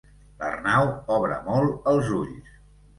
[0.39, 2.61] L'Arnau obre molt els ulls.